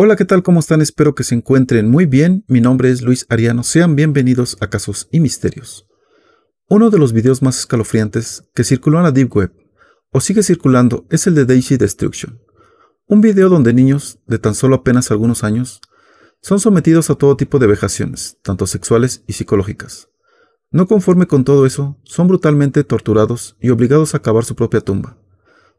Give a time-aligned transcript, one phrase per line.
[0.00, 0.44] Hola, ¿qué tal?
[0.44, 0.80] ¿Cómo están?
[0.80, 2.44] Espero que se encuentren muy bien.
[2.46, 3.64] Mi nombre es Luis Ariano.
[3.64, 5.88] Sean bienvenidos a Casos y Misterios.
[6.68, 9.52] Uno de los videos más escalofriantes que circuló en la Deep Web,
[10.12, 12.40] o sigue circulando, es el de Daisy Destruction.
[13.08, 15.80] Un video donde niños, de tan solo apenas algunos años,
[16.40, 20.10] son sometidos a todo tipo de vejaciones, tanto sexuales y psicológicas.
[20.70, 25.18] No conforme con todo eso, son brutalmente torturados y obligados a cavar su propia tumba,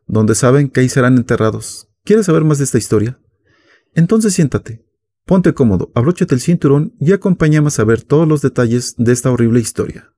[0.08, 1.88] donde saben que ahí serán enterrados.
[2.04, 3.18] ¿Quieres saber más de esta historia?
[3.94, 4.86] Entonces siéntate,
[5.26, 9.60] ponte cómodo, abróchate el cinturón y acompáñame a ver todos los detalles de esta horrible
[9.60, 10.14] historia.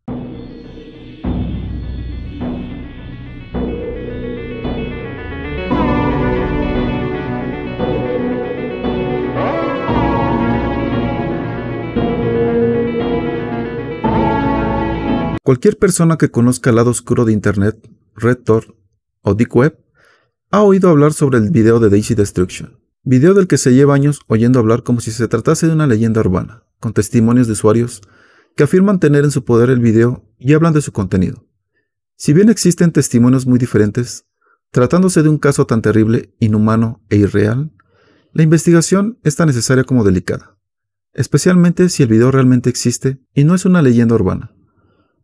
[15.43, 18.75] Cualquier persona que conozca el lado oscuro de Internet, Red Tor
[19.21, 19.79] o Deep Web,
[20.51, 22.80] ha oído hablar sobre el video de Daisy Destruction.
[23.03, 26.21] Video del que se lleva años oyendo hablar como si se tratase de una leyenda
[26.21, 28.01] urbana, con testimonios de usuarios
[28.55, 31.47] que afirman tener en su poder el video y hablan de su contenido.
[32.15, 34.27] Si bien existen testimonios muy diferentes,
[34.69, 37.71] tratándose de un caso tan terrible, inhumano e irreal,
[38.33, 40.59] la investigación es tan necesaria como delicada,
[41.13, 44.53] especialmente si el video realmente existe y no es una leyenda urbana,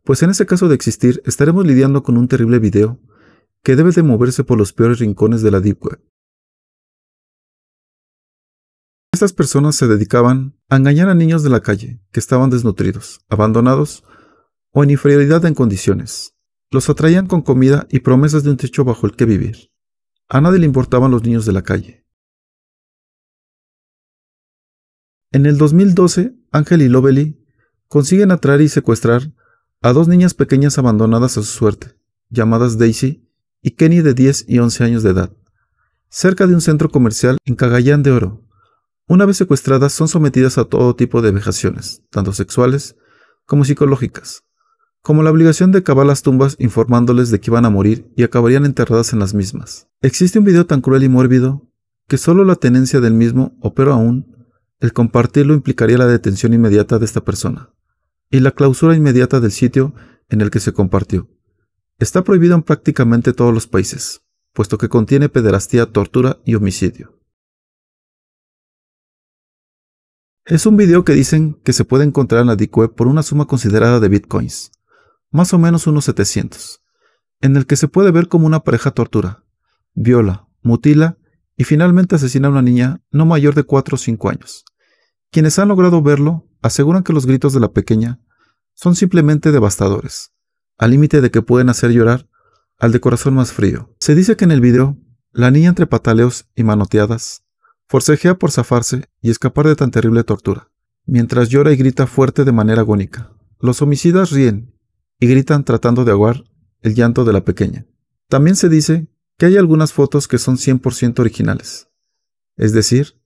[0.04, 3.00] pues en ese caso de existir estaremos lidiando con un terrible video
[3.62, 6.00] que debe de moverse por los peores rincones de la Deep Web.
[9.18, 14.04] Estas personas se dedicaban a engañar a niños de la calle que estaban desnutridos, abandonados
[14.70, 16.36] o en inferioridad en condiciones.
[16.70, 19.72] Los atraían con comida y promesas de un techo bajo el que vivir.
[20.30, 22.06] A nadie le importaban los niños de la calle.
[25.32, 27.44] En el 2012, Ángel y Lovely
[27.88, 29.34] consiguen atraer y secuestrar
[29.82, 31.96] a dos niñas pequeñas abandonadas a su suerte,
[32.30, 33.28] llamadas Daisy
[33.64, 35.36] y Kenny de 10 y 11 años de edad,
[36.08, 38.47] cerca de un centro comercial en Cagayán de Oro,
[39.08, 42.98] una vez secuestradas son sometidas a todo tipo de vejaciones, tanto sexuales
[43.46, 44.44] como psicológicas,
[45.02, 48.66] como la obligación de cavar las tumbas informándoles de que iban a morir y acabarían
[48.66, 49.88] enterradas en las mismas.
[50.02, 51.70] Existe un video tan cruel y mórbido
[52.08, 54.36] que solo la tenencia del mismo, o pero aún,
[54.80, 57.74] el compartirlo implicaría la detención inmediata de esta persona
[58.30, 59.94] y la clausura inmediata del sitio
[60.30, 61.30] en el que se compartió.
[62.00, 64.22] Está prohibido en prácticamente todos los países,
[64.54, 67.17] puesto que contiene pederastía, tortura y homicidio.
[70.48, 73.22] Es un video que dicen que se puede encontrar en la Deep Web por una
[73.22, 74.72] suma considerada de bitcoins,
[75.30, 76.82] más o menos unos 700,
[77.42, 79.44] en el que se puede ver como una pareja tortura,
[79.94, 81.18] viola, mutila
[81.58, 84.64] y finalmente asesina a una niña no mayor de 4 o 5 años.
[85.32, 88.22] Quienes han logrado verlo aseguran que los gritos de la pequeña
[88.74, 90.32] son simplemente devastadores,
[90.78, 92.26] al límite de que pueden hacer llorar
[92.80, 93.94] al de corazón más frío.
[94.00, 94.96] Se dice que en el video,
[95.34, 97.44] la niña entre pataleos y manoteadas
[97.88, 100.70] Forcejea por zafarse y escapar de tan terrible tortura,
[101.06, 103.34] mientras llora y grita fuerte de manera agónica.
[103.60, 104.74] Los homicidas ríen
[105.20, 106.44] y gritan tratando de aguar
[106.82, 107.86] el llanto de la pequeña.
[108.28, 111.88] También se dice que hay algunas fotos que son 100% originales.
[112.58, 113.22] Es decir,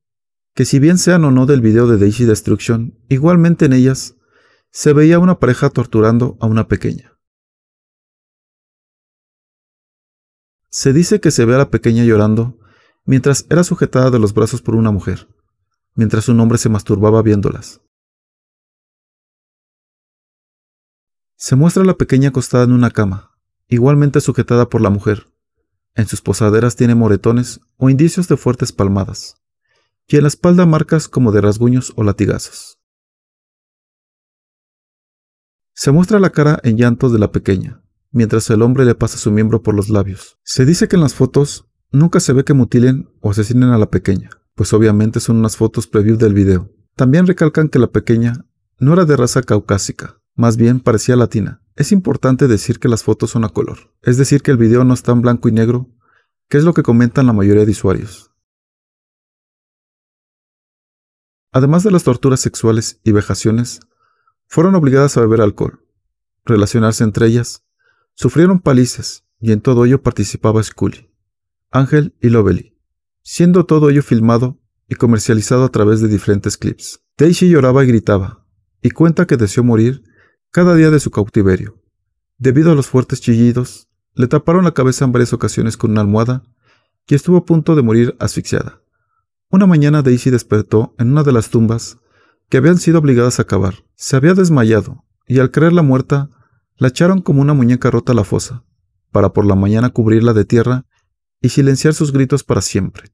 [0.54, 4.16] que si bien sean o no del video de Daisy Destruction, igualmente en ellas
[4.70, 7.18] se veía una pareja torturando a una pequeña.
[10.70, 12.58] Se dice que se ve a la pequeña llorando
[13.06, 15.28] mientras era sujetada de los brazos por una mujer,
[15.96, 17.82] mientras un hombre se masturbaba viéndolas.
[21.36, 23.32] Se muestra a la pequeña acostada en una cama,
[23.68, 25.28] igualmente sujetada por la mujer.
[25.96, 29.42] En sus posaderas tiene moretones o indicios de fuertes palmadas,
[30.08, 32.80] y en la espalda marcas como de rasguños o latigazos.
[35.74, 39.32] Se muestra la cara en llantos de la pequeña, mientras el hombre le pasa su
[39.32, 40.38] miembro por los labios.
[40.44, 43.90] Se dice que en las fotos Nunca se ve que mutilen o asesinen a la
[43.90, 46.72] pequeña, pues obviamente son unas fotos preview del video.
[46.96, 48.46] También recalcan que la pequeña
[48.80, 51.62] no era de raza caucásica, más bien parecía latina.
[51.76, 54.94] Es importante decir que las fotos son a color, es decir que el video no
[54.94, 55.90] está en blanco y negro,
[56.48, 58.32] que es lo que comentan la mayoría de usuarios.
[61.52, 63.82] Además de las torturas sexuales y vejaciones,
[64.48, 65.86] fueron obligadas a beber alcohol,
[66.46, 67.66] relacionarse entre ellas,
[68.14, 71.11] sufrieron palices y en todo ello participaba Scully.
[71.72, 72.78] Ángel y Lovely,
[73.24, 74.60] siendo todo ello filmado
[74.90, 77.02] y comercializado a través de diferentes clips.
[77.18, 78.46] Daisy lloraba y gritaba,
[78.82, 80.04] y cuenta que deseó morir
[80.52, 81.82] cada día de su cautiverio.
[82.38, 86.44] Debido a los fuertes chillidos, le taparon la cabeza en varias ocasiones con una almohada
[87.08, 88.82] y estuvo a punto de morir asfixiada.
[89.50, 92.00] Una mañana Daisy despertó en una de las tumbas
[92.50, 93.76] que habían sido obligadas a cavar.
[93.96, 96.30] Se había desmayado y al creerla muerta,
[96.76, 98.66] la echaron como una muñeca rota a la fosa,
[99.12, 100.86] para por la mañana cubrirla de tierra
[101.42, 103.12] y silenciar sus gritos para siempre.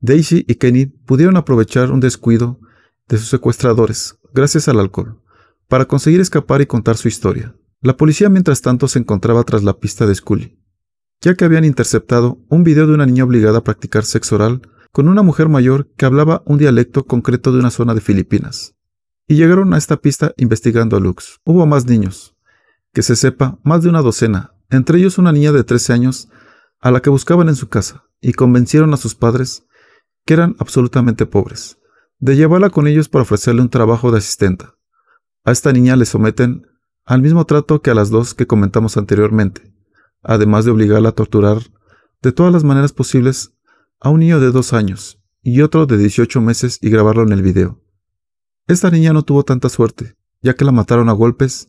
[0.00, 2.60] Daisy y Kenny pudieron aprovechar un descuido
[3.08, 5.22] de sus secuestradores, gracias al alcohol,
[5.68, 7.56] para conseguir escapar y contar su historia.
[7.80, 10.58] La policía mientras tanto se encontraba tras la pista de Scully,
[11.20, 14.62] ya que habían interceptado un video de una niña obligada a practicar sexo oral
[14.92, 18.74] con una mujer mayor que hablaba un dialecto concreto de una zona de Filipinas.
[19.26, 21.40] Y llegaron a esta pista investigando a Lux.
[21.44, 22.36] Hubo más niños.
[22.92, 26.28] Que se sepa, más de una docena, entre ellos una niña de 13 años,
[26.80, 29.66] a la que buscaban en su casa, y convencieron a sus padres,
[30.24, 31.78] que eran absolutamente pobres,
[32.18, 34.74] de llevarla con ellos para ofrecerle un trabajo de asistenta.
[35.44, 36.66] A esta niña le someten
[37.04, 39.74] al mismo trato que a las dos que comentamos anteriormente,
[40.22, 41.58] además de obligarla a torturar
[42.22, 43.52] de todas las maneras posibles
[44.00, 47.42] a un niño de dos años y otro de 18 meses y grabarlo en el
[47.42, 47.82] video.
[48.66, 51.68] Esta niña no tuvo tanta suerte, ya que la mataron a golpes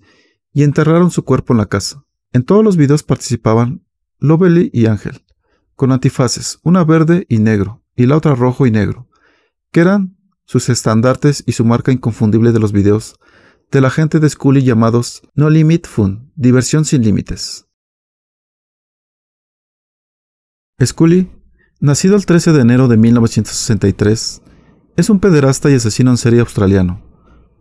[0.54, 2.05] y enterraron su cuerpo en la casa.
[2.36, 3.86] En todos los videos participaban
[4.20, 5.24] Lovely y Ángel,
[5.74, 9.08] con antifaces, una verde y negro y la otra rojo y negro,
[9.72, 13.18] que eran sus estandartes y su marca inconfundible de los videos
[13.72, 17.68] de la gente de Scully llamados No Limit Fun, diversión sin límites.
[20.84, 21.32] Scully,
[21.80, 24.42] nacido el 13 de enero de 1963,
[24.98, 27.02] es un pederasta y asesino en serie australiano,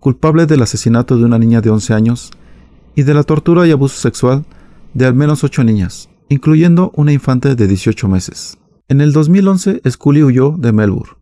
[0.01, 2.33] culpable del asesinato de una niña de 11 años
[2.97, 4.45] y de la tortura y abuso sexual
[4.95, 8.59] de al menos 8 niñas, incluyendo una infante de 18 meses.
[8.89, 11.15] En el 2011, Scully huyó de Melbourne,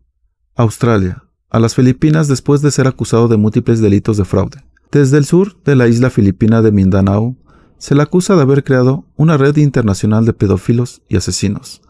[0.55, 4.63] Australia, a las Filipinas después de ser acusado de múltiples delitos de fraude.
[4.91, 7.35] Desde el sur de la isla filipina de Mindanao,
[7.77, 11.81] se le acusa de haber creado una red internacional de pedófilos y asesinos,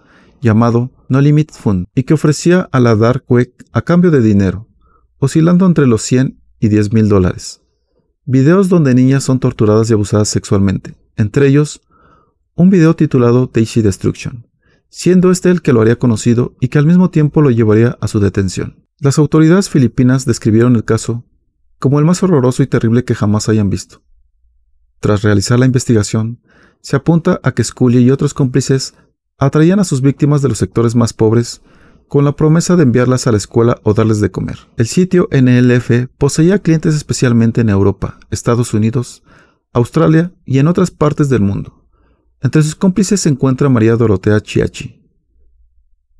[0.42, 4.68] llamado No Limit Fund, y que ofrecía a la Dark Web a cambio de dinero,
[5.20, 7.62] oscilando entre los 100 y 10 mil dólares.
[8.26, 11.82] Videos donde niñas son torturadas y abusadas sexualmente, entre ellos
[12.56, 14.48] un video titulado Daisy Destruction,
[14.90, 18.08] siendo este el que lo haría conocido y que al mismo tiempo lo llevaría a
[18.08, 18.86] su detención.
[19.00, 21.26] Las autoridades filipinas describieron el caso
[21.80, 24.02] como el más horroroso y terrible que jamás hayan visto.
[25.00, 26.40] Tras realizar la investigación,
[26.80, 28.94] se apunta a que Scully y otros cómplices
[29.38, 31.62] atraían a sus víctimas de los sectores más pobres
[32.08, 34.60] con la promesa de enviarlas a la escuela o darles de comer.
[34.78, 39.24] El sitio NLF poseía clientes especialmente en Europa, Estados Unidos,
[39.74, 41.88] Australia y en otras partes del mundo.
[42.42, 45.02] Entre sus cómplices se encuentra María Dorotea Chiachi,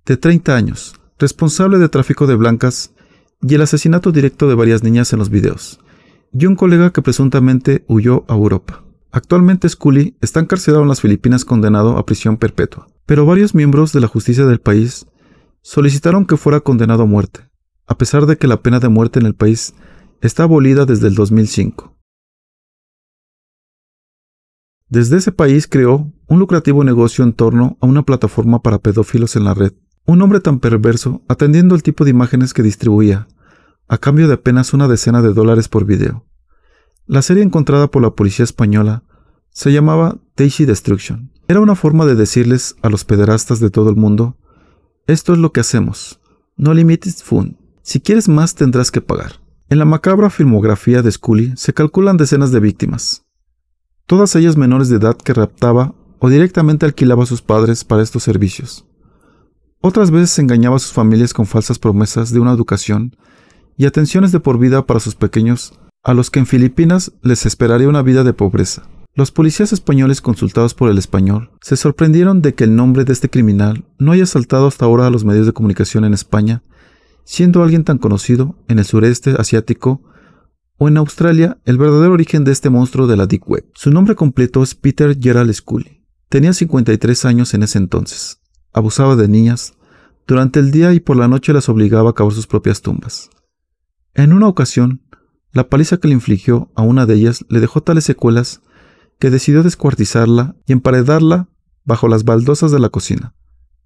[0.06, 2.94] de 30 años, responsable de tráfico de blancas
[3.42, 5.80] y el asesinato directo de varias niñas en los videos,
[6.34, 8.84] y un colega que presuntamente huyó a Europa.
[9.12, 14.00] Actualmente Scully está encarcelado en las Filipinas condenado a prisión perpetua, pero varios miembros de
[14.00, 15.06] la justicia del país
[15.62, 17.50] solicitaron que fuera condenado a muerte,
[17.86, 19.76] a pesar de que la pena de muerte en el país
[20.22, 21.93] está abolida desde el 2005.
[24.90, 29.46] Desde ese país creó un lucrativo negocio en torno a una plataforma para pedófilos en
[29.46, 29.74] la red,
[30.06, 33.28] un hombre tan perverso atendiendo el tipo de imágenes que distribuía,
[33.88, 36.26] a cambio de apenas una decena de dólares por video.
[37.06, 39.04] La serie encontrada por la policía española
[39.50, 41.32] se llamaba Daisy Destruction.
[41.48, 44.38] Era una forma de decirles a los pederastas de todo el mundo,
[45.06, 46.22] esto es lo que hacemos,
[46.56, 49.42] no limites fun, si quieres más tendrás que pagar.
[49.70, 53.26] En la macabra filmografía de Scully se calculan decenas de víctimas,
[54.06, 58.24] todas ellas menores de edad que raptaba o directamente alquilaba a sus padres para estos
[58.24, 58.86] servicios.
[59.82, 63.16] Otras veces engañaba a sus familias con falsas promesas de una educación
[63.78, 67.90] y atenciones de por vida para sus pequeños, a los que en Filipinas les esperaría
[67.90, 68.84] una vida de pobreza.
[69.16, 73.30] Los policías españoles consultados por el español se sorprendieron de que el nombre de este
[73.30, 76.64] criminal no haya saltado hasta ahora a los medios de comunicación en España,
[77.26, 80.02] siendo alguien tan conocido en el sureste asiático
[80.88, 83.66] en Australia el verdadero origen de este monstruo de la Deep Web.
[83.74, 86.04] Su nombre completo es Peter Gerald Scully.
[86.30, 88.40] Tenía 53 años en ese entonces
[88.74, 89.74] abusaba de niñas,
[90.28, 93.30] durante el día y por la noche las obligaba a cavar sus propias tumbas.
[94.16, 95.02] En una ocasión,
[95.52, 98.62] la paliza que le infligió a una de ellas le dejó tales secuelas
[99.20, 101.50] que decidió descuartizarla y emparedarla
[101.86, 103.36] bajo las baldosas de la cocina.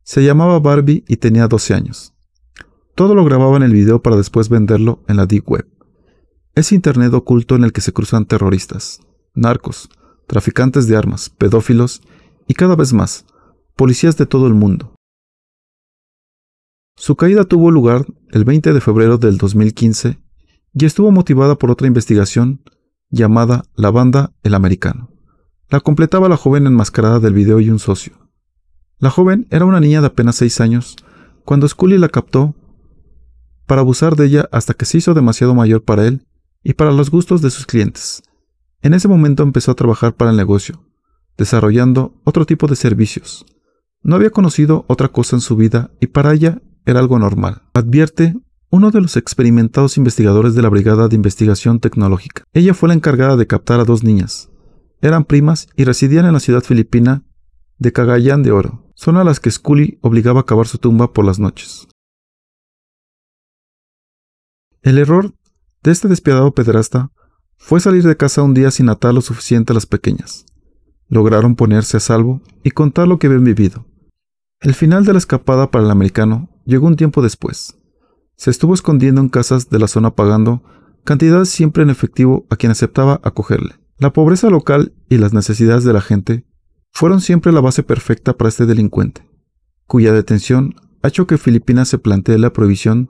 [0.04, 2.14] Se llamaba Barbie y tenía 12 años.
[2.96, 5.68] Todo lo grababa en el video para después venderlo en la Deep Web.
[6.58, 9.00] Es Internet oculto en el que se cruzan terroristas,
[9.36, 9.90] narcos,
[10.26, 12.02] traficantes de armas, pedófilos
[12.48, 13.28] y cada vez más,
[13.76, 14.96] policías de todo el mundo.
[16.96, 20.18] Su caída tuvo lugar el 20 de febrero del 2015
[20.74, 22.64] y estuvo motivada por otra investigación
[23.12, 25.12] llamada La Banda El Americano.
[25.70, 28.32] La completaba la joven enmascarada del video y un socio.
[28.98, 30.96] La joven era una niña de apenas 6 años
[31.46, 32.56] cuando Scully la captó
[33.68, 36.27] para abusar de ella hasta que se hizo demasiado mayor para él
[36.68, 38.24] y para los gustos de sus clientes.
[38.82, 40.84] En ese momento empezó a trabajar para el negocio,
[41.38, 43.46] desarrollando otro tipo de servicios,
[44.04, 47.64] no había conocido otra cosa en su vida y para ella era algo normal.
[47.74, 48.36] Advierte
[48.70, 52.44] uno de los experimentados investigadores de la Brigada de Investigación Tecnológica.
[52.54, 54.50] Ella fue la encargada de captar a dos niñas.
[55.02, 57.24] Eran primas y residían en la ciudad filipina
[57.78, 58.86] de Cagayán de Oro.
[58.94, 61.88] Son a las que Scully obligaba a cavar su tumba por las noches.
[64.82, 65.34] El error
[65.84, 67.12] de este despiadado pederasta
[67.58, 70.46] fue salir de casa un día sin atar lo suficiente a las pequeñas.
[71.10, 73.86] Lograron ponerse a salvo y contar lo que habían vivido.
[74.60, 77.78] El final de la escapada para el americano llegó un tiempo después.
[78.36, 80.64] Se estuvo escondiendo en casas de la zona pagando
[81.04, 83.76] cantidades siempre en efectivo a quien aceptaba acogerle.
[83.98, 86.46] La pobreza local y las necesidades de la gente
[86.92, 89.28] fueron siempre la base perfecta para este delincuente,
[89.86, 93.08] cuya detención ha hecho que Filipinas se plantee la prohibición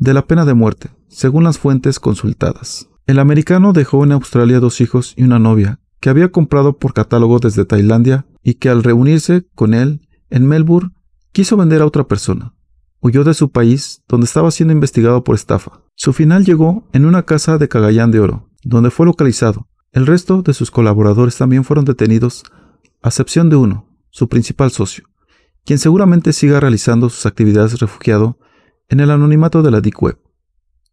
[0.00, 2.88] de la pena de muerte, según las fuentes consultadas.
[3.06, 7.38] El americano dejó en Australia dos hijos y una novia que había comprado por catálogo
[7.38, 10.92] desde Tailandia y que al reunirse con él en Melbourne
[11.32, 12.54] quiso vender a otra persona.
[13.00, 15.82] Huyó de su país, donde estaba siendo investigado por estafa.
[15.94, 19.68] Su final llegó en una casa de Cagayán de Oro, donde fue localizado.
[19.92, 22.44] El resto de sus colaboradores también fueron detenidos,
[23.02, 25.04] a excepción de uno, su principal socio,
[25.64, 28.38] quien seguramente siga realizando sus actividades refugiado
[28.90, 30.18] en el anonimato de la Deep Web.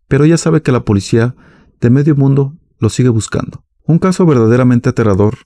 [0.07, 1.35] Pero ya sabe que la policía
[1.81, 3.65] de medio mundo lo sigue buscando.
[3.83, 5.39] Un caso verdaderamente aterrador.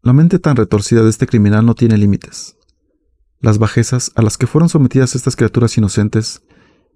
[0.00, 2.58] La mente tan retorcida de este criminal no tiene límites
[3.40, 6.42] las bajezas a las que fueron sometidas estas criaturas inocentes,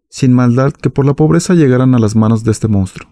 [0.09, 3.09] sin maldad que por la pobreza llegaran a las manos de este monstruo.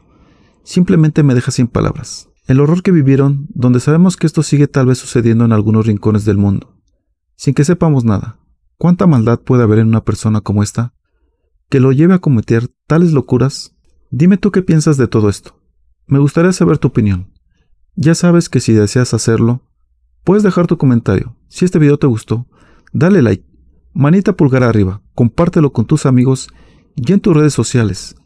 [0.63, 2.29] Simplemente me deja sin palabras.
[2.47, 6.25] El horror que vivieron, donde sabemos que esto sigue tal vez sucediendo en algunos rincones
[6.25, 6.77] del mundo,
[7.37, 8.39] sin que sepamos nada.
[8.77, 10.95] ¿Cuánta maldad puede haber en una persona como esta
[11.71, 13.75] que lo lleve a cometer tales locuras?
[14.11, 15.57] Dime tú qué piensas de todo esto.
[16.07, 17.33] Me gustaría saber tu opinión.
[17.95, 19.63] Ya sabes que si deseas hacerlo,
[20.25, 21.37] puedes dejar tu comentario.
[21.49, 22.47] Si este video te gustó,
[22.93, 23.45] Dale like,
[23.93, 26.49] manita pulgar arriba, compártelo con tus amigos
[26.97, 28.17] y en tus redes sociales.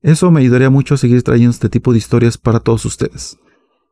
[0.00, 3.36] Eso me ayudaría mucho a seguir trayendo este tipo de historias para todos ustedes.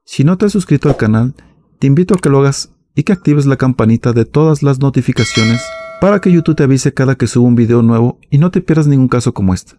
[0.04, 1.34] Si no te has suscrito al canal,
[1.80, 5.60] te invito a que lo hagas y que actives la campanita de todas las notificaciones
[6.00, 8.86] para que YouTube te avise cada que subo un video nuevo y no te pierdas
[8.86, 9.74] ningún caso como este.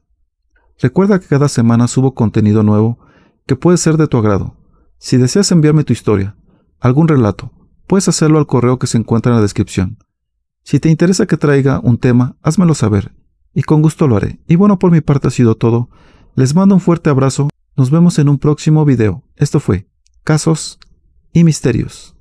[0.79, 2.99] Recuerda que cada semana subo contenido nuevo
[3.47, 4.55] que puede ser de tu agrado.
[4.99, 6.35] Si deseas enviarme tu historia,
[6.79, 7.51] algún relato,
[7.87, 9.97] puedes hacerlo al correo que se encuentra en la descripción.
[10.63, 13.15] Si te interesa que traiga un tema, házmelo saber,
[13.53, 14.39] y con gusto lo haré.
[14.47, 15.89] Y bueno, por mi parte ha sido todo.
[16.35, 17.49] Les mando un fuerte abrazo.
[17.75, 19.23] Nos vemos en un próximo video.
[19.35, 19.87] Esto fue
[20.23, 20.79] Casos
[21.33, 22.15] y Misterios.